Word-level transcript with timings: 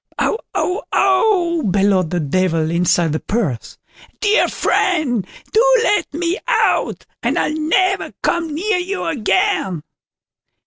"AU! 0.17 0.35
AU! 0.55 0.81
AU!" 0.93 1.63
bellowed 1.69 2.09
the 2.09 2.19
Devil, 2.19 2.71
inside 2.71 3.11
the 3.13 3.19
purse. 3.19 3.77
"Dear 4.19 4.47
friend, 4.47 5.27
do 5.53 5.75
let 5.83 6.11
me 6.11 6.39
out, 6.47 7.05
and 7.21 7.37
I'll 7.37 7.53
never 7.53 8.11
come 8.23 8.47
near 8.51 8.77
you 8.79 9.05
again." 9.05 9.83